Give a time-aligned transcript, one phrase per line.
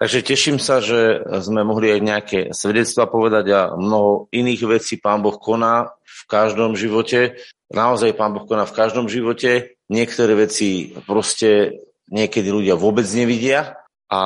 [0.00, 5.20] Takže teším sa, že sme mohli aj nejaké svedectva povedať a mnoho iných vecí Pán
[5.20, 7.36] Boh koná v každom živote.
[7.68, 9.76] Naozaj Pán Boh koná v každom živote.
[9.92, 13.76] Niektoré veci proste niekedy ľudia vôbec nevidia
[14.08, 14.22] a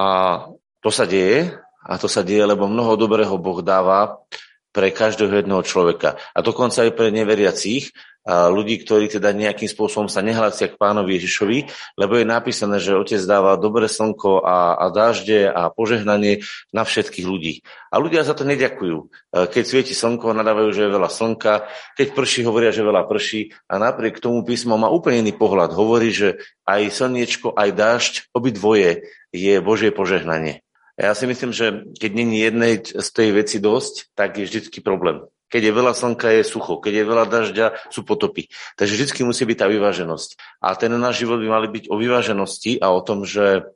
[0.78, 4.22] to sa deje a to sa deje, lebo mnoho dobrého Boh dáva
[4.70, 6.14] pre každého jedného človeka.
[6.34, 7.90] A dokonca aj pre neveriacich,
[8.24, 11.68] ľudí, ktorí teda nejakým spôsobom sa nehlásia k pánovi Ježišovi,
[12.00, 16.40] lebo je napísané, že otec dáva dobré slnko a, a dažde a požehnanie
[16.72, 17.60] na všetkých ľudí.
[17.92, 18.96] A ľudia za to neďakujú.
[18.96, 19.06] E,
[19.52, 21.68] keď svieti slnko, nadávajú, že je veľa slnka,
[22.00, 25.76] keď prší, hovoria, že veľa prší a napriek tomu písmo má úplne iný pohľad.
[25.76, 29.04] Hovorí, že aj slniečko, aj dážď, obidvoje
[29.36, 30.64] je Božie požehnanie.
[30.94, 35.26] Ja si myslím, že keď není jednej z tej veci dosť, tak je vždycky problém.
[35.48, 36.82] Keď je veľa slnka, je sucho.
[36.82, 38.50] Keď je veľa dažďa, sú potopy.
[38.74, 40.60] Takže vždy musí byť tá vyváženosť.
[40.64, 43.68] A ten náš život by mali byť o vyváženosti a o tom, že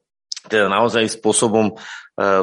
[0.49, 1.75] teda naozaj spôsobom e,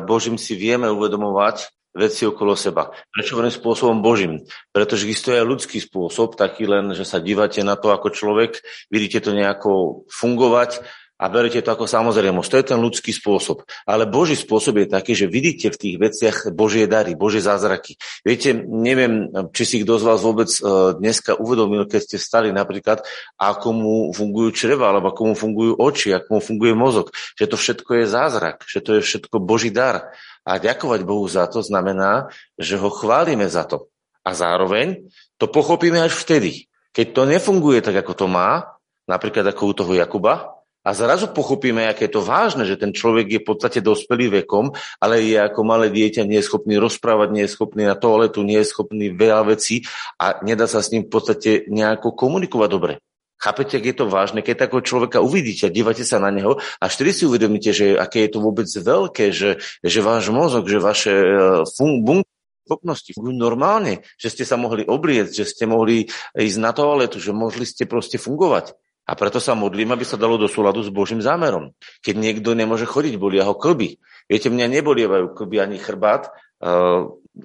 [0.03, 2.91] Božím si vieme uvedomovať veci okolo seba.
[3.07, 4.43] Prečo hovorím spôsobom Božím?
[4.75, 8.59] Pretože existuje aj ľudský spôsob, taký len, že sa dívate na to ako človek,
[8.91, 10.83] vidíte to nejako fungovať
[11.15, 12.49] a berete to ako samozrejmosť.
[12.51, 13.63] To je ten ľudský spôsob.
[13.87, 17.95] Ale Boží spôsob je taký, že vidíte v tých veciach Božie dary, Božie zázraky.
[18.27, 20.59] Viete, neviem, či si kto z vás vôbec e,
[20.99, 22.99] dneska uvedomil, keď ste stali napríklad,
[23.39, 27.07] ako mu fungujú čreva, alebo ako mu fungujú oči, ako mu funguje mozog.
[27.39, 30.11] Že to všetko je zázrak, že to je všetko Boží dar.
[30.43, 32.27] A ďakovať Bohu za to znamená,
[32.59, 33.87] že ho chválime za to.
[34.27, 35.07] A zároveň
[35.39, 39.93] to pochopíme až vtedy, keď to nefunguje tak, ako to má, napríklad ako u toho
[39.95, 40.54] Jakuba,
[40.85, 44.77] a zrazu pochopíme, aké je to vážne, že ten človek je v podstate dospelý vekom,
[45.01, 48.61] ale je ako malé dieťa, nie je schopný rozprávať, nie je schopný na toaletu, nie
[48.61, 49.81] je schopný veľa vecí
[50.21, 52.93] a nedá sa s ním v podstate nejako komunikovať dobre.
[53.35, 56.85] Chápete, ak je to vážne, keď takého človeka uvidíte a dívate sa na neho a
[56.87, 61.11] vtedy si uvedomíte, že aké je to vôbec veľké, že, že váš mozog, že vaše
[61.11, 61.27] e,
[61.67, 62.23] fun-
[62.65, 67.29] schopnosti fungujú normálne, že ste sa mohli obliecť, že ste mohli ísť na toaletu, že
[67.29, 68.73] mohli ste proste fungovať.
[69.05, 71.77] A preto sa modlím, aby sa dalo do súladu s Božím zámerom.
[72.01, 74.01] Keď niekto nemôže chodiť, bolia ho klby.
[74.25, 76.33] Viete, mňa nebolievajú klby ani chrbát,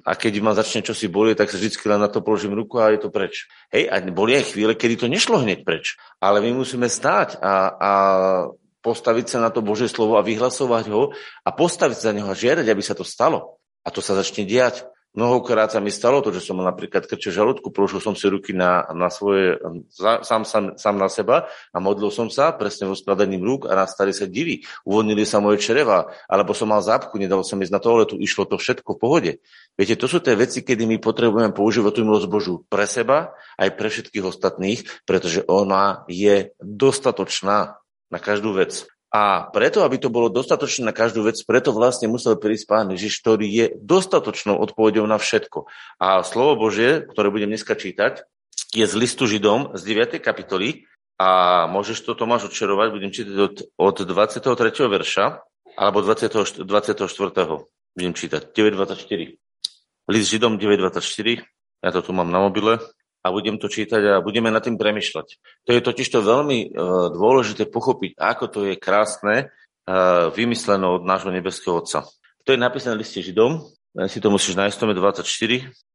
[0.01, 2.95] a keď ma začne čosi bolieť, tak sa vždy len na to položím ruku a
[2.95, 3.51] je to preč.
[3.75, 5.99] Hej, a boli aj chvíle, kedy to nešlo hneď preč.
[6.23, 7.91] Ale my musíme stáť a, a
[8.79, 11.11] postaviť sa na to Božie slovo a vyhlasovať ho
[11.43, 13.59] a postaviť sa za neho a žiadať, aby sa to stalo.
[13.83, 14.87] A to sa začne diať.
[15.11, 18.55] Mnohokrát sa mi stalo to, že som mal napríklad krče žalúdku, položil som si ruky
[18.55, 19.59] na, na svoje,
[20.23, 24.15] sám, sám, sám na seba a modlil som sa presne vo skladaním rúk a nastali
[24.15, 24.63] sa divy.
[24.87, 28.55] Uvoľnili sa moje čreva, alebo som mal zápku, nedal som ísť na toaletu, išlo to
[28.55, 29.31] všetko v pohode.
[29.75, 33.75] Viete, to sú tie veci, kedy my potrebujeme používať tú milosť Božu pre seba, aj
[33.75, 38.90] pre všetkých ostatných, pretože ona je dostatočná na každú vec.
[39.11, 43.19] A preto, aby to bolo dostatočné na každú vec, preto vlastne musel prísť Pán Ježiš,
[43.19, 45.67] ktorý je dostatočnou odpovedou na všetko.
[45.99, 48.23] A slovo Božie, ktoré budem dneska čítať,
[48.71, 50.23] je z listu Židom z 9.
[50.23, 50.87] kapitoly
[51.19, 54.47] a môžeš to Tomáš odčerovať, budem čítať od, od 23.
[54.87, 55.43] verša
[55.75, 57.03] alebo 20, 24.
[57.91, 59.35] budem čítať, 9.24.
[60.07, 61.43] List Židom 9.24,
[61.83, 62.79] ja to tu mám na mobile,
[63.21, 65.27] a budem to čítať a budeme nad tým premyšľať.
[65.65, 71.05] To je totiž to veľmi uh, dôležité pochopiť, ako to je krásne uh, vymyslené od
[71.05, 72.09] nášho nebeského Otca.
[72.45, 73.61] To je napísané v liste Židom,
[74.07, 75.21] si to musíš nájsť, 24.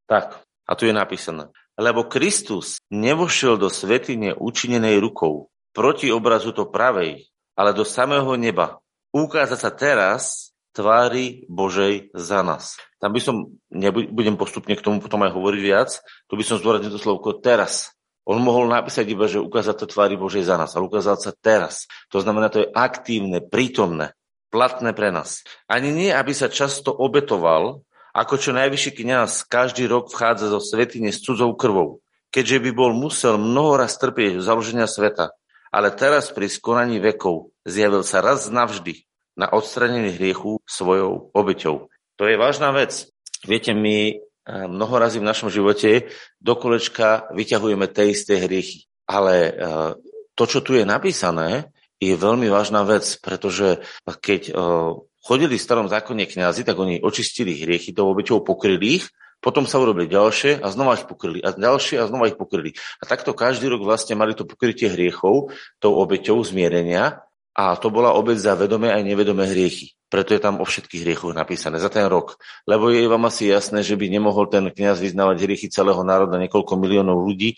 [0.06, 1.48] Tak, a tu je napísané.
[1.76, 8.80] Lebo Kristus nevošiel do svetine učinenej rukou, proti obrazu to pravej, ale do samého neba.
[9.12, 12.76] Ukázať sa teraz tvári Božej za nás.
[13.00, 15.96] Tam by som, nebudem postupne k tomu potom aj hovoriť viac,
[16.28, 17.96] tu by som zdôraznil to slovko teraz.
[18.28, 21.88] On mohol napísať iba, že ukázať to tvári Božej za nás, ale ukázať sa teraz.
[22.12, 24.12] To znamená, to je aktívne, prítomné,
[24.52, 25.46] platné pre nás.
[25.64, 31.14] Ani nie, aby sa často obetoval, ako čo najvyšší kniaz každý rok vchádza zo svetine
[31.14, 32.02] s cudzou krvou,
[32.34, 35.32] keďže by bol musel mnoho raz trpieť založenia sveta.
[35.70, 41.92] Ale teraz pri skonaní vekov zjavil sa raz navždy na odstranenie hriechu svojou obeťou.
[42.16, 43.06] To je vážna vec.
[43.44, 44.16] Viete, my eh,
[44.66, 46.08] mnoho razy v našom živote
[46.40, 48.88] do kolečka vyťahujeme tie isté hriechy.
[49.06, 49.52] Ale eh,
[50.32, 54.54] to, čo tu je napísané, je veľmi vážna vec, pretože keď eh,
[55.20, 59.06] chodili v starom zákone kňazi, tak oni očistili hriechy, tou obeťou pokryli ich,
[59.36, 62.72] potom sa urobili ďalšie a znova ich pokryli a ďalšie a znova ich pokryli.
[62.98, 67.25] A takto každý rok vlastne mali to pokrytie hriechov tou obeťou zmierenia
[67.56, 69.96] a to bola obec za vedomé aj nevedomé hriechy.
[70.12, 72.36] Preto je tam o všetkých hriechoch napísané za ten rok.
[72.68, 76.76] Lebo je vám asi jasné, že by nemohol ten kňaz vyznávať hriechy celého národa, niekoľko
[76.76, 77.56] miliónov ľudí.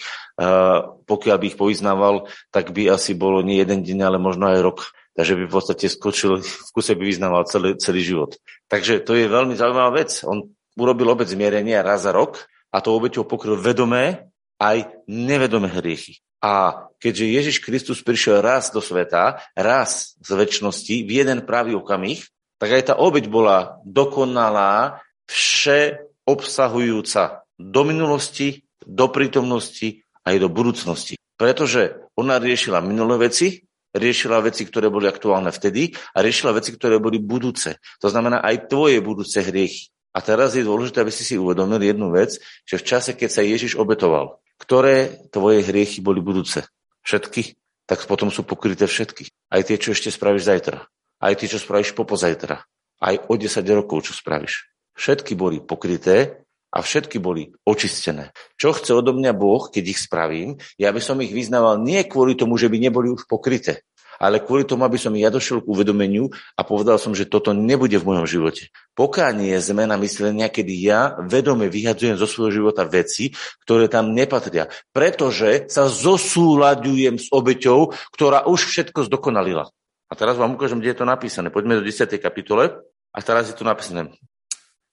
[1.04, 4.78] Pokiaľ by ich povyznával, tak by asi bolo nie jeden deň, ale možno aj rok.
[5.18, 8.38] takže by v podstate skočil, v kuse by vyznával celý, celý život.
[8.70, 10.22] Takže to je veľmi zaujímavá vec.
[10.22, 10.46] On
[10.78, 14.27] urobil obec zmierenia raz za rok a to obeťou pokryl vedomé
[14.58, 16.20] aj nevedomé hriechy.
[16.38, 22.22] A keďže Ježiš Kristus prišiel raz do sveta, raz z väčšnosti, v jeden pravý okamih,
[22.58, 31.18] tak aj tá obeď bola dokonalá, vše obsahujúca do minulosti, do prítomnosti aj do budúcnosti.
[31.38, 33.62] Pretože ona riešila minulé veci,
[33.94, 37.78] riešila veci, ktoré boli aktuálne vtedy a riešila veci, ktoré boli budúce.
[38.02, 39.90] To znamená aj tvoje budúce hriechy.
[40.14, 43.42] A teraz je dôležité, aby si si uvedomil jednu vec, že v čase, keď sa
[43.44, 46.66] Ježiš obetoval, ktoré tvoje hriechy boli budúce?
[47.06, 47.56] Všetky?
[47.88, 49.32] Tak potom sú pokryté všetky.
[49.48, 50.84] Aj tie, čo ešte spravíš zajtra.
[51.18, 52.68] Aj tie, čo spravíš popozajtra.
[52.98, 54.68] Aj o 10 rokov, čo spravíš.
[54.98, 58.30] Všetky boli pokryté a všetky boli očistené.
[58.60, 62.36] Čo chce odo mňa Boh, keď ich spravím, ja by som ich vyznával nie kvôli
[62.36, 63.88] tomu, že by neboli už pokryté,
[64.18, 66.28] ale kvôli tomu, aby som ja došiel k uvedomeniu
[66.58, 68.68] a povedal som, že toto nebude v mojom živote.
[68.92, 73.30] Pokánie je zmena myslenia, kedy ja vedome vyhadzujem zo svojho života veci,
[73.62, 74.66] ktoré tam nepatria.
[74.90, 79.70] Pretože sa zosúľadujem s obeťou, ktorá už všetko zdokonalila.
[80.10, 81.48] A teraz vám ukážem, kde je to napísané.
[81.54, 82.10] Poďme do 10.
[82.18, 82.82] kapitole
[83.14, 84.10] a teraz je tu napísané.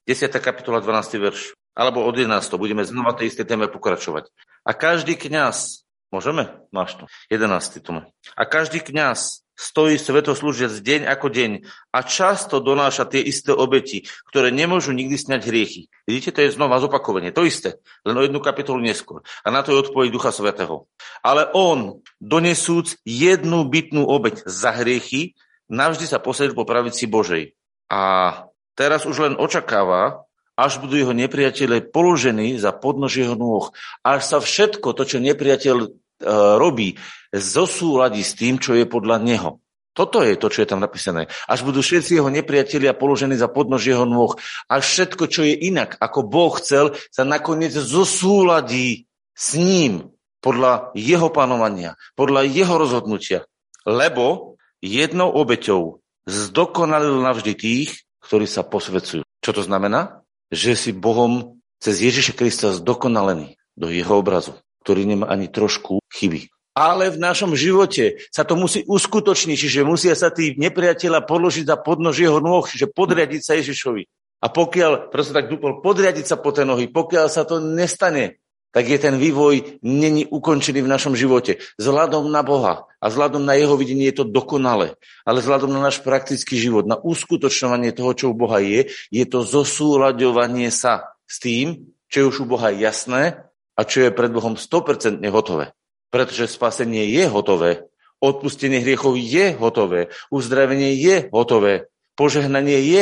[0.05, 0.29] 10.
[0.37, 1.17] kapitola, 12.
[1.17, 1.57] verš.
[1.75, 2.55] Alebo od 11.
[2.55, 4.31] Budeme znova tej istej téme pokračovať.
[4.63, 5.85] A každý kňaz
[6.15, 6.47] Môžeme?
[6.71, 7.11] Máš to.
[7.27, 7.83] 11.
[7.83, 7.91] tu
[8.39, 11.51] A každý kňaz stojí svetoslúžiac deň ako deň
[11.91, 15.91] a často donáša tie isté obeti, ktoré nemôžu nikdy sňať hriechy.
[16.07, 19.27] Vidíte, to je znova zopakovanie, to isté, len o jednu kapitolu neskôr.
[19.43, 20.87] A na to je odpoveď Ducha Svetého.
[21.19, 25.35] Ale on, donesúc jednu bytnú obeť za hriechy,
[25.71, 27.55] navždy sa posadil po pravici Božej.
[27.91, 28.43] A
[28.75, 30.24] teraz už len očakáva,
[30.55, 33.71] až budú jeho nepriatelé položení za podnož jeho nôh.
[34.03, 36.95] Až sa všetko to, čo nepriateľ E, robí,
[37.35, 39.59] zosúladí s tým, čo je podľa neho.
[39.95, 41.27] Toto je to, čo je tam napísané.
[41.47, 44.35] Až budú všetci jeho nepriatelia položení za podnož jeho nôh.
[44.67, 51.31] Až všetko, čo je inak, ako Boh chcel, sa nakoniec zosúladí s ním podľa jeho
[51.31, 53.47] panovania, podľa jeho rozhodnutia.
[53.87, 59.23] Lebo jednou obeťou zdokonalil navždy tých, ktorí sa posvedcujú.
[59.23, 60.24] Čo to znamená?
[60.53, 64.55] Že si Bohom cez Ježiša Krista zdokonalený do jeho obrazu
[64.85, 66.53] ktorý nemá ani trošku chyby.
[66.77, 71.81] Ale v našom živote sa to musí uskutočniť, čiže musia sa tí nepriateľa položiť za
[71.81, 74.05] podnož jeho nôh, čiže podriadiť sa Ježišovi.
[74.45, 78.37] A pokiaľ, proste tak dúpol, podriadiť sa po tej nohy, pokiaľ sa to nestane,
[78.75, 81.63] tak je ten vývoj není ukončený v našom živote.
[81.79, 84.99] Vzhľadom na Boha a vzhľadom na jeho videnie je to dokonale.
[85.23, 89.47] Ale vzhľadom na náš praktický život, na uskutočňovanie toho, čo u Boha je, je to
[89.47, 93.47] zosúľaďovanie sa s tým, čo je už u Boha jasné
[93.79, 95.71] a čo je pred Bohom 100% hotové.
[96.11, 97.87] Pretože spasenie je hotové,
[98.19, 101.87] odpustenie hriechov je hotové, uzdravenie je hotové,
[102.19, 103.01] požehnanie je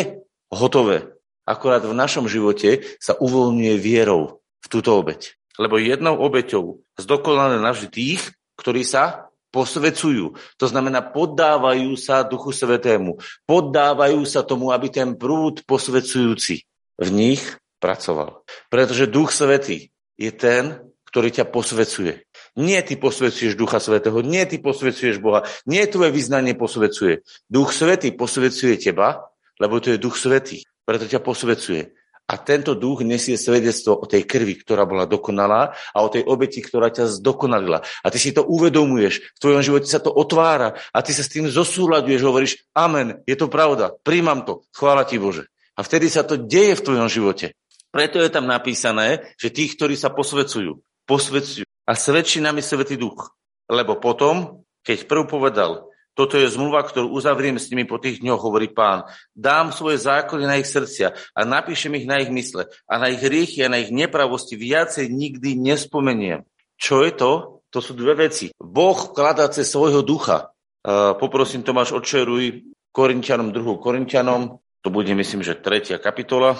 [0.53, 1.17] hotové.
[1.49, 5.33] Akorát v našom živote sa uvoľňuje vierou v túto obeď.
[5.61, 8.21] Lebo jednou obeťou zdokonale navždy tých,
[8.57, 10.33] ktorí sa posvecujú.
[10.57, 13.21] To znamená, poddávajú sa Duchu Svetému.
[13.45, 16.65] Poddávajú sa tomu, aby ten prúd posvecujúci
[16.97, 17.41] v nich
[17.77, 18.41] pracoval.
[18.73, 20.81] Pretože Duch Svetý je ten,
[21.13, 22.25] ktorý ťa posvecuje.
[22.57, 27.21] Nie ty posvecuješ Ducha Svetého, nie ty posvecuješ Boha, nie tvoje vyznanie posvecuje.
[27.45, 29.29] Duch Svetý posvecuje teba,
[29.61, 31.93] lebo to je Duch Svetý, preto ťa posvecuje.
[32.23, 36.63] A tento duch nesie svedectvo o tej krvi, ktorá bola dokonalá a o tej obeti,
[36.63, 37.83] ktorá ťa zdokonalila.
[37.83, 41.31] A ty si to uvedomuješ, v tvojom živote sa to otvára a ty sa s
[41.35, 45.51] tým zosúľaduješ, hovoríš, amen, je to pravda, príjmam to, chvála ti Bože.
[45.75, 47.57] A vtedy sa to deje v tvojom živote.
[47.93, 51.65] Preto je tam napísané, že tých, ktorí sa posvecujú, posvecujú.
[51.85, 53.35] A svedčí nami Svetý Duch.
[53.69, 58.41] Lebo potom, keď prv povedal, toto je zmluva, ktorú uzavriem s nimi po tých dňoch,
[58.41, 59.09] hovorí pán.
[59.33, 63.21] Dám svoje zákony na ich srdcia a napíšem ich na ich mysle a na ich
[63.21, 66.45] hriechy a na ich nepravosti viacej nikdy nespomeniem.
[66.77, 67.31] Čo je to?
[67.73, 68.53] To sú dve veci.
[68.61, 70.53] Boh vkladá cez svojho ducha.
[70.83, 76.59] Uh, poprosím Tomáš, odčeruj Korintianom, druhú Korintianom, to bude myslím, že tretia kapitola,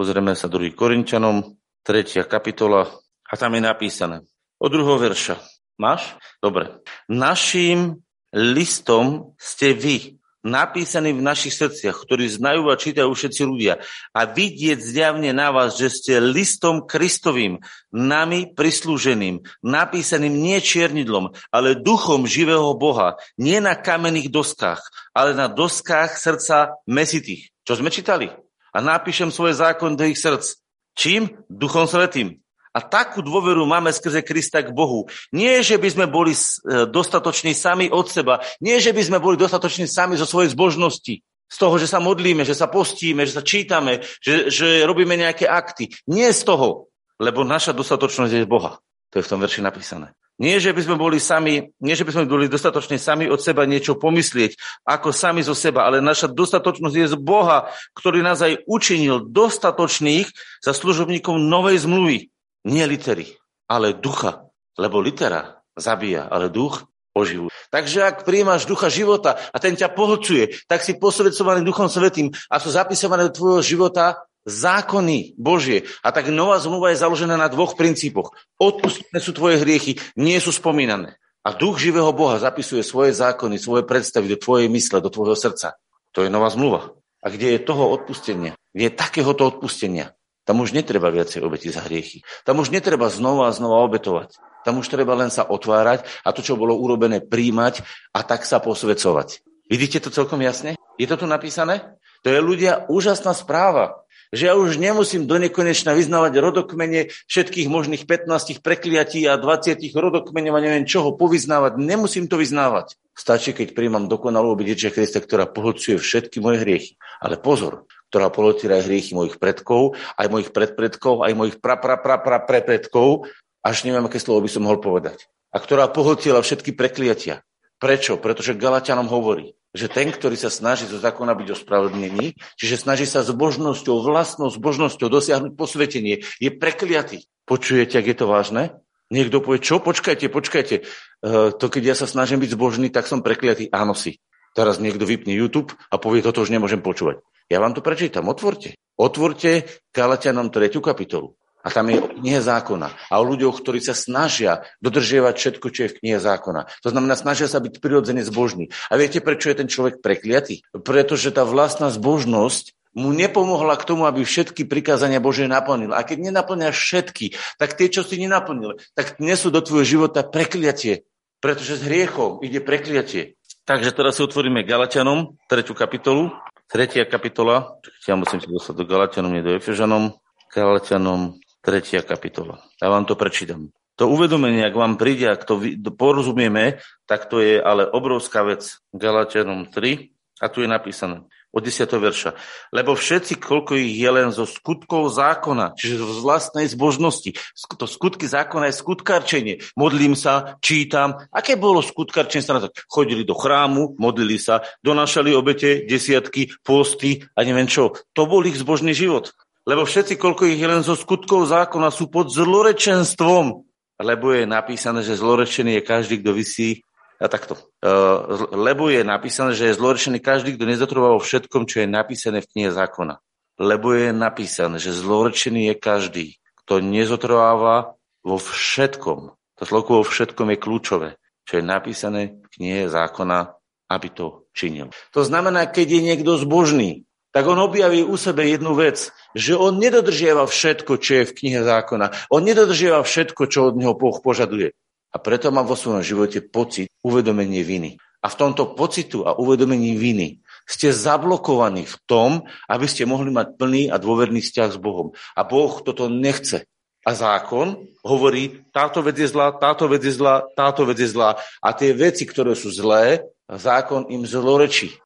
[0.00, 0.72] Pozrieme sa 2.
[0.72, 2.24] Korinčanom, 3.
[2.24, 2.88] kapitola
[3.26, 4.24] a tam je napísané.
[4.56, 5.36] Od druhého verša.
[5.76, 6.16] Máš?
[6.40, 6.80] Dobre.
[7.04, 8.00] Naším
[8.34, 13.82] listom ste vy, napísaný v našich srdciach, ktorí znajú a čítajú všetci ľudia.
[14.16, 17.60] A vidieť zjavne na vás, že ste listom Kristovým,
[17.92, 24.80] nami prislúženým, napísaným nie čiernidlom, ale duchom živého Boha, nie na kamenných doskách,
[25.12, 27.52] ale na doskách srdca mesitých.
[27.68, 28.32] Čo sme čítali?
[28.74, 30.46] a napíšem svoje zákon do ich srdc.
[30.94, 31.22] Čím?
[31.50, 32.38] Duchom Svetým.
[32.70, 35.10] A takú dôveru máme skrze Krista k Bohu.
[35.34, 36.38] Nie, že by sme boli e,
[36.86, 38.38] dostatoční sami od seba.
[38.62, 41.18] Nie, že by sme boli dostatoční sami zo svojej zbožnosti.
[41.50, 45.50] Z toho, že sa modlíme, že sa postíme, že sa čítame, že, že robíme nejaké
[45.50, 45.90] akty.
[46.06, 46.86] Nie z toho,
[47.18, 48.78] lebo naša dostatočnosť je z Boha.
[49.10, 50.14] To je v tom verši napísané.
[50.40, 53.68] Nie, že by sme boli sami, nie, že by sme boli dostatočne sami od seba
[53.68, 54.56] niečo pomyslieť,
[54.88, 60.32] ako sami zo seba, ale naša dostatočnosť je z Boha, ktorý nás aj učinil dostatočných
[60.64, 62.29] za služobníkov novej zmluvy.
[62.66, 63.38] Nie litery,
[63.68, 64.48] ale ducha.
[64.76, 66.84] Lebo litera zabíja, ale duch
[67.16, 67.52] oživuje.
[67.70, 72.56] Takže ak príjmaš ducha života a ten ťa pohlcuje, tak si posvedcovaný duchom svetým a
[72.62, 75.84] sú zapisované do tvojho života zákony Božie.
[76.00, 78.32] A tak nová zmluva je založená na dvoch princípoch.
[78.56, 81.20] Odpustené sú tvoje hriechy, nie sú spomínané.
[81.40, 85.80] A duch živého Boha zapisuje svoje zákony, svoje predstavy do tvojej mysle, do tvojho srdca.
[86.12, 86.92] To je nová zmluva.
[87.20, 91.84] A kde je toho odpustenia, kde je takéhoto odpustenia, tam už netreba viacej obeti za
[91.84, 92.24] hriechy.
[92.42, 94.36] Tam už netreba znova a znova obetovať.
[94.64, 97.80] Tam už treba len sa otvárať a to, čo bolo urobené, príjmať
[98.12, 99.40] a tak sa posvedcovať.
[99.70, 100.76] Vidíte to celkom jasne?
[101.00, 101.96] Je to tu napísané?
[102.24, 108.06] To je ľudia úžasná správa že ja už nemusím do nekonečna vyznávať rodokmene všetkých možných
[108.06, 111.82] 15 prekliatí a 20 rodokmeňov a neviem čoho povyznávať.
[111.82, 112.94] Nemusím to vyznávať.
[113.10, 116.92] Stačí, keď príjmam dokonalú Ježiša Krista, ktorá pohlcuje všetky moje hriechy.
[117.18, 121.94] Ale pozor, ktorá pohlcuje aj hriechy mojich predkov, aj mojich predpredkov, aj mojich pra, pra,
[121.94, 123.30] pra, pra, prepredkov,
[123.62, 125.30] až neviem, aké slovo by som mohol povedať.
[125.54, 127.46] A ktorá pohltila všetky prekliatia.
[127.80, 128.20] Prečo?
[128.20, 133.24] Pretože Galatianom hovorí, že ten, ktorý sa snaží zo zákona byť ospravedlnený, čiže snaží sa
[133.24, 137.24] s božnosťou, vlastnou zbožnosťou dosiahnuť posvetenie, je prekliatý.
[137.48, 138.62] Počujete, ak je to vážne?
[139.10, 139.82] Niekto povie, čo?
[139.82, 140.86] Počkajte, počkajte.
[141.22, 143.66] Uh, to keď ja sa snažím byť zbožný, tak som prekliatý.
[143.74, 144.22] Áno si.
[144.54, 147.22] Teraz niekto vypne YouTube a povie, toto už nemôžem počúvať.
[147.50, 148.30] Ja vám to prečítam.
[148.30, 148.78] Otvorte.
[148.94, 150.70] Otvorte Galatianom 3.
[150.78, 151.34] kapitolu.
[151.60, 152.88] A tam je kniha zákona.
[153.10, 156.70] A o ľuďoch, ktorí sa snažia dodržiavať všetko, čo je v knihe zákona.
[156.86, 158.72] To znamená, snažia sa byť prirodzene zbožní.
[158.88, 160.64] A viete, prečo je ten človek prekliatý?
[160.72, 165.90] Pretože tá vlastná zbožnosť mu nepomohla k tomu, aby všetky prikázania Bože naplnil.
[165.92, 171.04] A keď nenaplňaš všetky, tak tie, čo si nenaplnil, tak nesú do tvojho života prekliatie.
[171.44, 173.36] Pretože s hriechom ide prekliatie.
[173.68, 176.32] Takže teraz si otvoríme Galatianom, tretiu kapitolu.
[176.70, 180.14] Tretia kapitola, ja musím si dostať do Galatianom, nie do Efežanom.
[180.54, 182.62] Galatianom, tretia kapitola.
[182.78, 183.74] Ja vám to prečítam.
[183.98, 185.58] To uvedomenie, ak vám príde, ak to
[185.98, 186.78] porozumieme,
[187.10, 188.78] tak to je ale obrovská vec.
[188.94, 191.86] Galatianom 3 a tu je napísané od 10.
[191.90, 192.30] verša.
[192.70, 197.34] Lebo všetci, koľko ich je len zo skutkov zákona, čiže z vlastnej zbožnosti.
[197.76, 199.54] To skutky zákona je skutkárčenie.
[199.74, 201.18] Modlím sa, čítam.
[201.34, 202.46] Aké bolo skutkárčenie?
[202.86, 207.94] Chodili do chrámu, modlili sa, donášali obete, desiatky, posty a neviem čo.
[208.14, 209.34] To bol ich zbožný život.
[209.66, 213.66] Lebo všetci, koľko ich je len zo skutkov zákona, sú pod zlorečenstvom.
[214.00, 216.80] Lebo je napísané, že zlorečený je každý, kto vysí
[217.28, 217.60] takto.
[217.84, 222.40] Uh, lebo je napísané, že je zlorečený každý, kto nezotrvá vo všetkom, čo je napísané
[222.40, 223.20] v knihe zákona.
[223.60, 226.26] Lebo je napísané, že zlorečený je každý,
[226.64, 229.36] kto nezotrváva vo všetkom.
[229.36, 231.08] To slovo vo všetkom je kľúčové,
[231.44, 233.52] čo je napísané v knihe zákona,
[233.92, 234.88] aby to činil.
[235.12, 239.78] To znamená, keď je niekto zbožný, tak on objaví u sebe jednu vec, že on
[239.78, 242.32] nedodržiava všetko, čo je v knihe zákona.
[242.32, 244.74] On nedodržiava všetko, čo od neho Boh požaduje.
[245.10, 247.98] A preto má vo svojom živote pocit uvedomenie viny.
[248.20, 252.30] A v tomto pocitu a uvedomení viny ste zablokovaní v tom,
[252.68, 255.16] aby ste mohli mať plný a dôverný vzťah s Bohom.
[255.34, 256.68] A Boh toto nechce.
[257.00, 261.40] A zákon hovorí, táto vec je zlá, táto vec je zlá, táto vec je zlá.
[261.64, 265.00] A tie veci, ktoré sú zlé, zákon im zlorečí.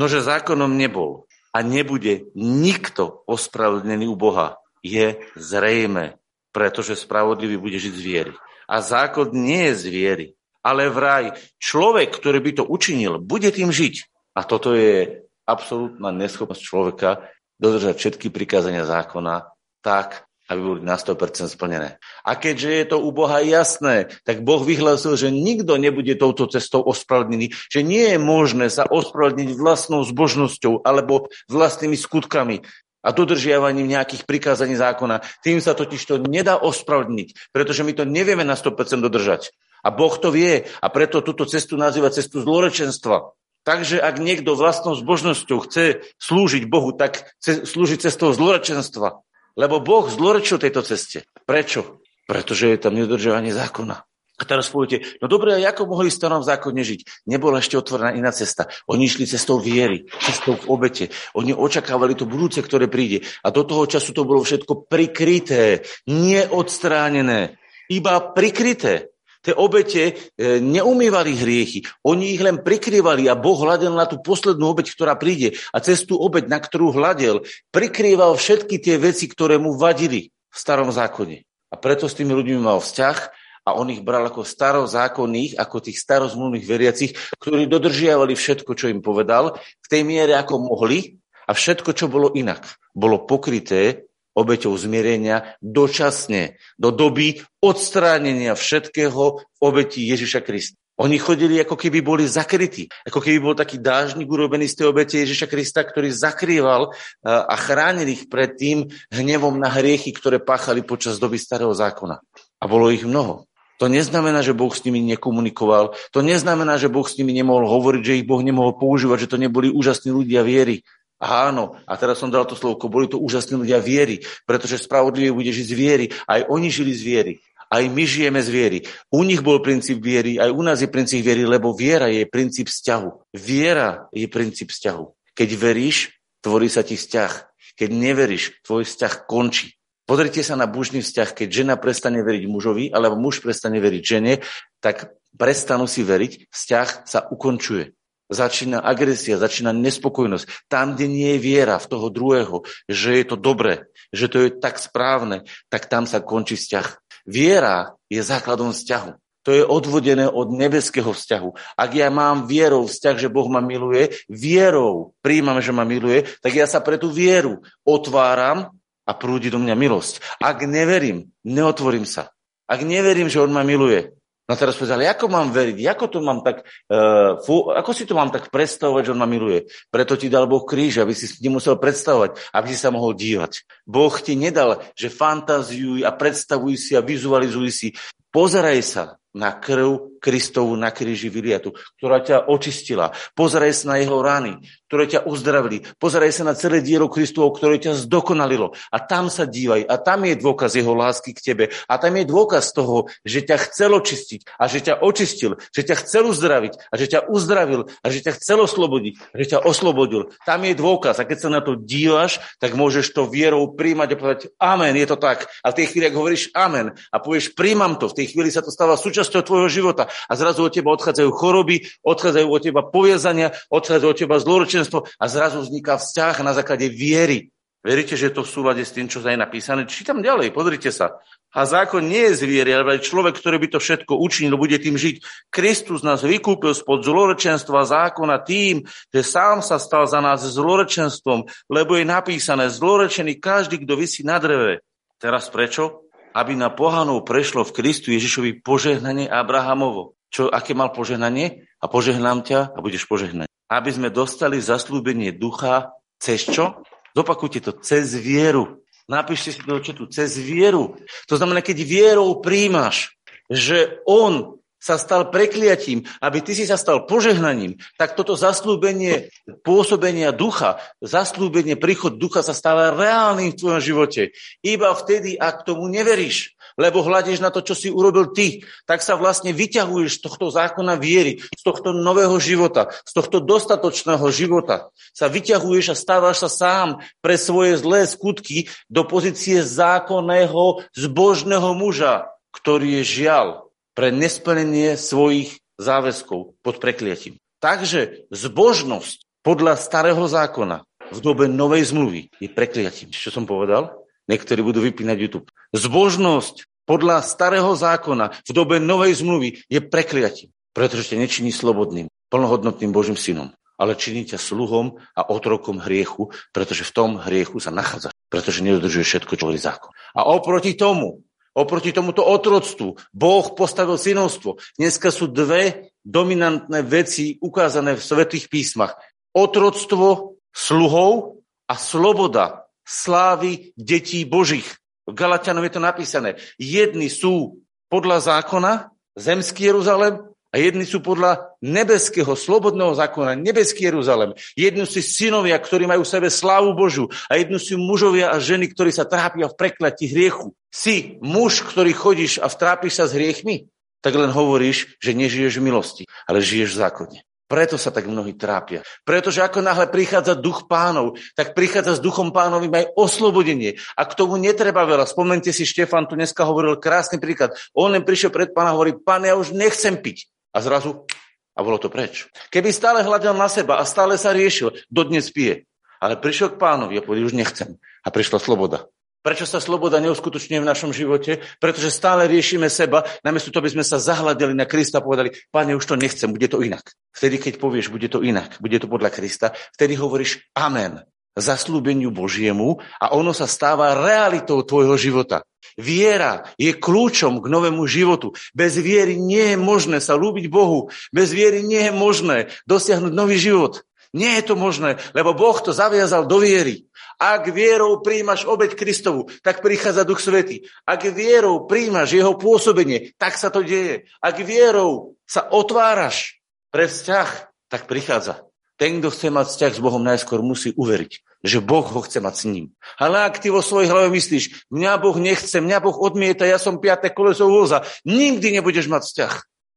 [0.00, 6.16] Nože zákonom nebol a nebude nikto ospravedlnený u Boha, je zrejme,
[6.56, 8.34] pretože spravodlivý bude žiť z viery.
[8.70, 10.26] A zákon nie je z viery,
[10.62, 14.06] ale vraj človek, ktorý by to učinil, bude tým žiť.
[14.38, 17.26] A toto je absolútna neschopnosť človeka
[17.58, 19.50] dodržať všetky prikázania zákona
[19.82, 22.02] tak, aby boli na 100% splnené.
[22.26, 26.82] A keďže je to u Boha jasné, tak Boh vyhlásil, že nikto nebude touto cestou
[26.82, 32.66] ospravedlnený, že nie je možné sa ospravedlniť vlastnou zbožnosťou alebo vlastnými skutkami
[33.00, 35.24] a dodržiavaním nejakých prikázaní zákona.
[35.40, 39.52] Tým sa totiž to nedá ospravedlniť, pretože my to nevieme na 100% dodržať.
[39.80, 43.32] A Boh to vie a preto túto cestu nazýva cestu zlorečenstva.
[43.64, 49.20] Takže ak niekto vlastnou zbožnosťou chce slúžiť Bohu, tak chce slúžiť cestou zlorečenstva.
[49.56, 51.28] Lebo Boh zlorečil tejto ceste.
[51.44, 52.00] Prečo?
[52.24, 54.09] Pretože je tam nedodržovanie zákona.
[54.40, 57.28] A teraz poviete, no dobre, ako mohli v starom zákone žiť?
[57.28, 58.72] Nebola ešte otvorená iná cesta.
[58.88, 61.12] Oni išli cestou viery, cestou v obete.
[61.36, 63.20] Oni očakávali to budúce, ktoré príde.
[63.44, 67.60] A do toho času to bolo všetko prikryté, neodstránené,
[67.92, 69.12] iba prikryté.
[69.40, 74.68] Tie obete e, neumývali hriechy, oni ich len prikrývali a Boh hľadel na tú poslednú
[74.68, 75.56] obeť, ktorá príde.
[75.72, 80.56] A cez tú obeť, na ktorú hľadel, prikrýval všetky tie veci, ktoré mu vadili v
[80.56, 81.48] starom zákone.
[81.72, 83.39] A preto s tými ľuďmi mal vzťah
[83.70, 88.98] a on ich bral ako starozákonných, ako tých starozmluvných veriacich, ktorí dodržiavali všetko, čo im
[88.98, 95.58] povedal, v tej miere, ako mohli a všetko, čo bolo inak, bolo pokryté obeťou zmierenia
[95.58, 100.78] dočasne, do doby odstránenia všetkého v obeti Ježiša Krista.
[101.00, 102.84] Oni chodili, ako keby boli zakrytí.
[103.08, 106.92] Ako keby bol taký dážnik urobený z tej obete Ježiša Krista, ktorý zakrýval
[107.24, 112.20] a chránil ich pred tým hnevom na hriechy, ktoré páchali počas doby starého zákona.
[112.60, 113.49] A bolo ich mnoho.
[113.80, 115.96] To neznamená, že Boh s nimi nekomunikoval.
[116.12, 119.40] To neznamená, že Boh s nimi nemohol hovoriť, že ich Boh nemohol používať, že to
[119.40, 120.84] neboli úžasní ľudia viery.
[121.20, 125.48] Áno, a teraz som dal to slovko, boli to úžasní ľudia viery, pretože spravodlivé bude
[125.48, 126.06] žiť z viery.
[126.28, 127.32] Aj oni žili z viery.
[127.72, 128.78] Aj my žijeme z viery.
[129.08, 132.68] U nich bol princíp viery, aj u nás je princíp viery, lebo viera je princíp
[132.68, 133.32] vzťahu.
[133.32, 135.04] Viera je princíp vzťahu.
[135.32, 136.12] Keď veríš,
[136.44, 137.32] tvorí sa ti vzťah.
[137.80, 139.79] Keď neveríš, tvoj vzťah končí.
[140.10, 144.42] Pozrite sa na bužný vzťah, keď žena prestane veriť mužovi, alebo muž prestane veriť žene,
[144.82, 147.94] tak prestanú si veriť, vzťah sa ukončuje
[148.30, 150.66] začína agresia, začína nespokojnosť.
[150.70, 154.50] Tam, kde nie je viera v toho druhého, že je to dobré, že to je
[154.54, 156.86] tak správne, tak tam sa končí vzťah.
[157.26, 159.14] Viera je základom vzťahu.
[159.46, 161.78] To je odvodené od nebeského vzťahu.
[161.78, 166.54] Ak ja mám vierou vzťah, že Boh ma miluje, vierou príjmam, že ma miluje, tak
[166.54, 168.74] ja sa pre tú vieru otváram
[169.10, 170.38] a prúdi do mňa milosť.
[170.38, 172.30] Ak neverím, neotvorím sa.
[172.70, 174.14] Ak neverím, že On ma miluje,
[174.50, 178.18] No teraz povedali, ako mám veriť, ako, to mám tak, uh, fú, ako si to
[178.18, 179.70] mám tak predstavovať, že on ma miluje.
[179.94, 183.62] Preto ti dal Boh kríž, aby si nemusel predstavovať, aby si sa mohol dívať.
[183.86, 187.88] Boh ti nedal, že fantaziuj a predstavuj si a vizualizuj si.
[188.34, 189.02] Pozeraj sa
[189.34, 193.08] na krv Kristovu na kríži vyliatu, ktorá ťa očistila.
[193.32, 195.88] Pozeraj sa na jeho rány, ktoré ťa uzdravili.
[195.96, 198.76] Pozeraj sa na celé dielo Kristovo, ktoré ťa zdokonalilo.
[198.92, 199.88] A tam sa dívaj.
[199.88, 201.64] A tam je dôkaz jeho lásky k tebe.
[201.88, 205.96] A tam je dôkaz toho, že ťa chcel očistiť a že ťa očistil, že ťa
[206.04, 210.28] chcel uzdraviť a že ťa uzdravil a že ťa chcel oslobodiť že ťa oslobodil.
[210.44, 211.22] Tam je dôkaz.
[211.22, 215.06] A keď sa na to dívaš, tak môžeš to vierou príjmať a povedať amen, je
[215.08, 215.48] to tak.
[215.64, 218.60] A v tej chvíli, ak hovoríš amen a povieš príjmam to, v tej chvíli sa
[218.60, 223.52] to stáva súčasťou tvojho života a zrazu od teba odchádzajú choroby, odchádzajú od teba poviazania,
[223.68, 227.50] odchádzajú od teba zloročenia spoločenstvo a zrazu vzniká vzťah na základe viery.
[227.80, 229.88] Veríte, že je to v súlade s tým, čo je napísané?
[229.88, 231.16] Čítam ďalej, pozrite sa.
[231.56, 235.00] A zákon nie je z viery, ale človek, ktorý by to všetko učinil, bude tým
[235.00, 235.48] žiť.
[235.48, 241.96] Kristus nás vykúpil spod zlorečenstva zákona tým, že sám sa stal za nás zlorečenstvom, lebo
[241.96, 244.84] je napísané zlorečený každý, kto vysí na dreve.
[245.16, 246.09] Teraz prečo?
[246.30, 250.14] Aby na pohanov prešlo v Kristu Ježišovi požehnanie Abrahamovo.
[250.30, 251.66] Čo, aké mal požehnanie?
[251.82, 256.82] A požehnám ťa a budeš požehnaný aby sme dostali zaslúbenie ducha cez čo?
[257.14, 258.82] Zopakujte to, cez vieru.
[259.06, 260.98] Napíšte si do četu, cez vieru.
[261.30, 263.14] To znamená, keď vierou príjmaš,
[263.46, 269.28] že on sa stal prekliatím, aby ty si sa stal požehnaním, tak toto zaslúbenie
[269.62, 274.32] pôsobenia ducha, zaslúbenie príchod ducha sa stáva reálnym v tvojom živote.
[274.64, 279.20] Iba vtedy, ak tomu neveríš lebo hľadíš na to, čo si urobil ty, tak sa
[279.20, 284.88] vlastne vyťahuješ z tohto zákona viery, z tohto nového života, z tohto dostatočného života.
[285.12, 286.88] Sa vyťahuješ a stávaš sa sám
[287.20, 293.69] pre svoje zlé skutky do pozície zákonného, zbožného muža, ktorý je žial
[294.00, 297.36] pre nesplnenie svojich záväzkov pod prekliatím.
[297.60, 303.12] Takže zbožnosť podľa starého zákona v dobe novej zmluvy je prekliatím.
[303.12, 303.92] Čo som povedal?
[304.24, 305.52] Niektorí budú vypínať YouTube.
[305.76, 312.96] Zbožnosť podľa starého zákona v dobe novej zmluvy je prekliatím, pretože ťa nečiní slobodným, plnohodnotným
[312.96, 318.16] Božím synom, ale činí ťa sluhom a otrokom hriechu, pretože v tom hriechu sa nachádza,
[318.32, 319.92] pretože nedodržuje všetko, čo hovorí zákon.
[320.16, 321.20] A oproti tomu,
[321.54, 324.58] oproti tomuto otroctvu, Boh postavil synovstvo.
[324.78, 328.96] Dneska sú dve dominantné veci ukázané v svetých písmach.
[329.34, 334.66] Otroctvo sluhov a sloboda slávy detí Božích.
[335.06, 336.30] V Galatianom je to napísané.
[336.58, 344.34] Jedni sú podľa zákona, zemský Jeruzalem, a jedni sú podľa nebeského, slobodného zákona, nebeský Jeruzalem.
[344.58, 347.06] Jedni sú synovia, ktorí majú v sebe slávu Božu.
[347.30, 350.50] A jedni sú mužovia a ženy, ktorí sa trápia v prekletí hriechu.
[350.74, 353.70] Si muž, ktorý chodíš a vtrápiš sa s hriechmi?
[354.00, 357.18] tak len hovoríš, že nežiješ v milosti, ale žiješ v zákone.
[357.50, 358.86] Preto sa tak mnohí trápia.
[359.02, 363.74] Pretože ako náhle prichádza duch pánov, tak prichádza s duchom pánovým aj oslobodenie.
[363.98, 365.02] A k tomu netreba veľa.
[365.02, 367.50] Spomente si, Štefan tu dneska hovoril krásny príklad.
[367.74, 370.30] On len prišiel pred pána a hovorí, pán, ja už nechcem piť.
[370.50, 371.06] A zrazu,
[371.54, 372.26] a bolo to preč.
[372.50, 375.66] Keby stále hľadal na seba a stále sa riešil, dodnes pije.
[376.00, 377.76] Ale prišiel k pánovi a povedal, už nechcem.
[378.00, 378.88] A prišla sloboda.
[379.20, 381.44] Prečo sa sloboda neuskutočňuje v našom živote?
[381.60, 385.76] Pretože stále riešime seba, namiesto toho, aby sme sa zahľadili na Krista a povedali, Pane,
[385.76, 386.96] už to nechcem, bude to inak.
[387.12, 391.04] Vtedy, keď povieš, bude to inak, bude to podľa Krista, vtedy hovoríš Amen
[391.38, 395.46] zaslúbeniu Božiemu a ono sa stáva realitou tvojho života.
[395.78, 398.34] Viera je kľúčom k novému životu.
[398.52, 400.90] Bez viery nie je možné sa lúbiť Bohu.
[401.14, 403.86] Bez viery nie je možné dosiahnuť nový život.
[404.10, 406.90] Nie je to možné, lebo Boh to zaviazal do viery.
[407.20, 410.66] Ak vierou príjmaš obeď Kristovu, tak prichádza Duch Svety.
[410.82, 414.10] Ak vierou príjmaš jeho pôsobenie, tak sa to deje.
[414.18, 416.42] Ak vierou sa otváraš
[416.74, 417.28] pre vzťah,
[417.70, 418.49] tak prichádza.
[418.80, 422.34] Ten, kto chce mať vzťah s Bohom, najskôr musí uveriť, že Boh ho chce mať
[422.34, 422.66] s ním.
[422.96, 426.80] Ale ak ty vo svojej hlave myslíš, mňa Boh nechce, mňa Boh odmieta, ja som
[426.80, 429.34] piaté koleso voza, nikdy nebudeš mať vzťah.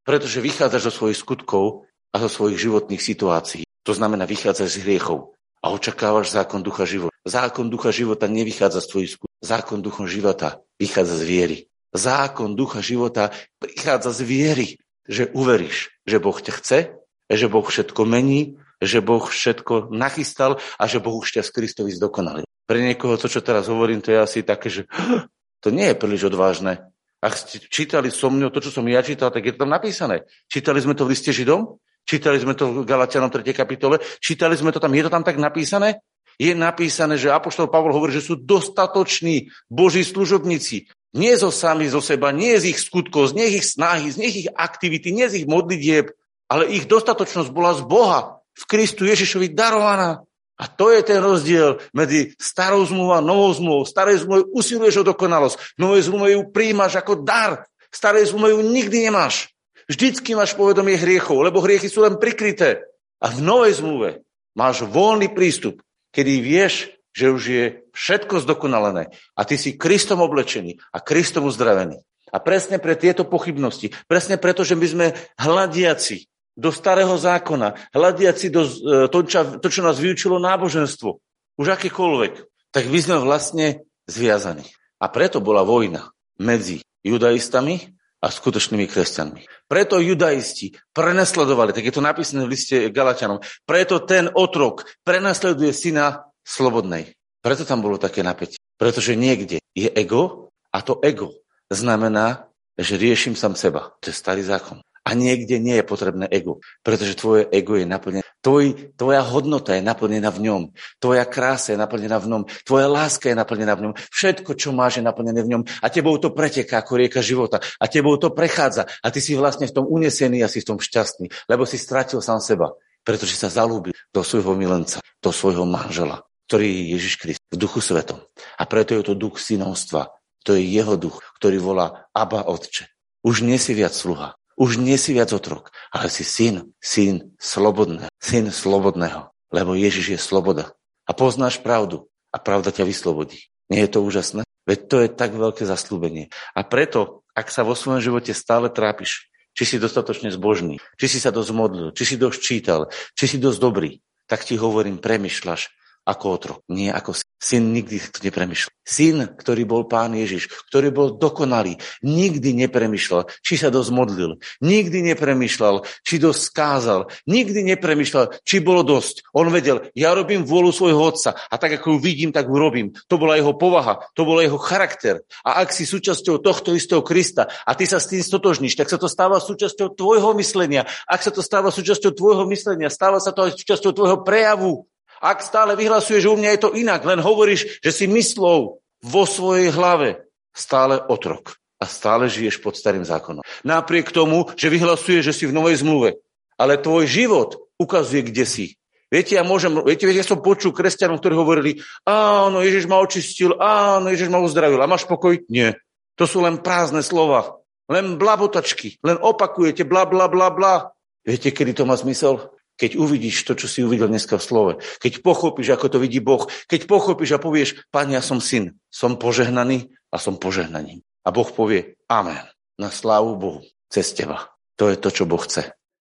[0.08, 3.68] Pretože vychádzaš zo svojich skutkov a zo svojich životných situácií.
[3.84, 7.12] To znamená, vychádzaš z hriechov a očakávaš zákon ducha života.
[7.28, 9.32] Zákon ducha života nevychádza z tvojich skúd.
[9.44, 11.58] Zákon ducha života vychádza z viery.
[11.92, 14.68] Zákon ducha života prichádza z viery,
[15.04, 16.80] že uveríš, že Boh ťa chce,
[17.28, 21.92] že Boh všetko mení, že Boh všetko nachystal a že Boh už ťa z Kristovi
[21.96, 22.46] zdokonalil.
[22.64, 24.88] Pre niekoho to, čo teraz hovorím, to je asi také, že
[25.64, 26.94] to nie je príliš odvážne.
[27.24, 30.28] Ak ste čítali so mnou to, čo som ja čítal, tak je to tam napísané.
[30.52, 31.80] Čítali sme to v liste Židom?
[32.04, 33.48] Čítali sme to v Galatianom 3.
[33.56, 36.04] kapitole, čítali sme to tam, je to tam tak napísané?
[36.36, 40.92] Je napísané, že Apoštol Pavol hovorí, že sú dostatoční Boží služobníci.
[41.16, 44.36] Nie zo sami zo seba, nie z ich skutkov, z nich ich snahy, z nich
[44.44, 46.12] ich aktivity, nie z ich modlitieb,
[46.50, 50.22] ale ich dostatočnosť bola z Boha, v Kristu Ježišovi darovaná.
[50.54, 53.84] A to je ten rozdiel medzi starou zmluvou a novou zmluvou.
[53.90, 57.66] Starej zmluve usiluješ o dokonalosť, novej zmluve ju príjmaš ako dar.
[57.90, 59.50] Starej zmluve ju nikdy nemáš.
[59.90, 62.86] Vždycky máš povedomie hriechov, lebo hriechy sú len prikryté.
[63.20, 64.10] A v novej zmluve
[64.54, 65.82] máš voľný prístup,
[66.14, 67.64] kedy vieš, že už je
[67.94, 72.02] všetko zdokonalené a ty si Kristom oblečený a Kristom uzdravený.
[72.34, 78.48] A presne pre tieto pochybnosti, presne preto, že my sme hľadiaci do starého zákona, hľadiaci
[78.54, 78.72] do e,
[79.10, 79.26] to,
[79.60, 81.18] to, čo nás vyučilo náboženstvo,
[81.58, 82.34] už akékoľvek,
[82.74, 84.66] tak my sme vlastne zviazaní.
[85.02, 86.10] A preto bola vojna
[86.42, 89.68] medzi judaistami a skutočnými kresťanmi.
[89.68, 96.24] Preto judaisti prenasledovali, tak je to napísané v liste Galatianom, preto ten otrok prenasleduje syna
[96.48, 97.12] slobodnej.
[97.44, 98.56] Preto tam bolo také napätie.
[98.80, 101.36] Pretože niekde je ego a to ego
[101.68, 102.48] znamená,
[102.80, 103.92] že riešim sám seba.
[104.00, 104.80] To je starý zákon.
[105.04, 108.24] A niekde nie je potrebné ego, pretože tvoje ego je naplnené.
[108.44, 110.62] Tvoj, tvoja hodnota je naplnená v ňom.
[111.00, 112.44] Tvoja krása je naplnená v ňom.
[112.68, 113.94] Tvoja láska je naplnená v ňom.
[113.96, 115.64] Všetko, čo máš, je naplnené v ňom.
[115.80, 117.64] A tebou to preteká ako rieka života.
[117.80, 118.84] A tebou to prechádza.
[119.00, 122.20] A ty si vlastne v tom unesený a si v tom šťastný, lebo si stratil
[122.20, 122.76] sám seba.
[123.08, 127.80] Pretože sa zalúbil do svojho milenca, do svojho manžela, ktorý je Ježiš Krist v duchu
[127.80, 128.20] svetom.
[128.60, 130.12] A preto je to duch synovstva.
[130.44, 132.92] To je jeho duch, ktorý volá Abba Otče.
[133.24, 138.08] Už nie si viac sluha, už nie si viac otrok, ale si syn, syn slobodného,
[138.24, 140.72] syn slobodného, lebo Ježiš je sloboda.
[141.04, 143.52] A poznáš pravdu a pravda ťa vyslobodí.
[143.68, 144.48] Nie je to úžasné?
[144.64, 146.32] Veď to je tak veľké zaslúbenie.
[146.56, 151.20] A preto, ak sa vo svojom živote stále trápiš, či si dostatočne zbožný, či si
[151.20, 152.88] sa dosť modlil, či si dosť čítal,
[153.20, 154.00] či si dosť dobrý,
[154.32, 155.68] tak ti hovorím, premyšľaš
[156.08, 157.20] ako otrok, nie ako.
[157.44, 158.72] Syn nikdy to nepremýšľal.
[158.88, 165.04] Syn, ktorý bol pán Ježiš, ktorý bol dokonalý, nikdy nepremýšľal, či sa dosť modlil, nikdy
[165.12, 169.28] nepremýšľal, či dosť skázal, nikdy nepremýšľal, či bolo dosť.
[169.36, 172.96] On vedel, ja robím vôľu svojho otca a tak, ako ju vidím, tak ju robím.
[173.12, 175.20] To bola jeho povaha, to bol jeho charakter.
[175.44, 178.96] A ak si súčasťou tohto istého Krista a ty sa s tým stotožníš, tak sa
[178.96, 180.88] to stáva súčasťou tvojho myslenia.
[181.12, 184.88] Ak sa to stáva súčasťou tvojho myslenia, stáva sa to aj súčasťou tvojho prejavu.
[185.24, 189.24] Ak stále vyhlasuješ, že u mňa je to inak, len hovoríš, že si myslou vo
[189.24, 193.40] svojej hlave stále otrok a stále žiješ pod starým zákonom.
[193.64, 196.20] Napriek tomu, že vyhlasuješ, že si v novej zmluve,
[196.60, 198.66] ale tvoj život ukazuje, kde si.
[199.08, 203.54] Viete, ja môžem, viete, viete, ja som počul kresťanov, ktorí hovorili, áno, Ježiš ma očistil,
[203.62, 204.82] áno, Ježiš ma uzdravil.
[204.82, 205.38] A máš pokoj?
[205.48, 205.78] Nie.
[206.18, 207.62] To sú len prázdne slova.
[207.86, 208.98] Len blabotačky.
[209.06, 210.98] Len opakujete bla, bla, bla, bla.
[211.22, 212.58] Viete, kedy to má zmysel?
[212.74, 216.50] Keď uvidíš to, čo si uvidel dneska v slove, keď pochopíš, ako to vidí Boh,
[216.66, 221.06] keď pochopíš a povieš, Pán, ja som syn, som požehnaný a som požehnaním.
[221.24, 222.44] A Boh povie, Amen,
[222.78, 223.62] na slávu Bohu.
[223.94, 224.50] cez teba.
[224.82, 225.70] To je to, čo Boh chce.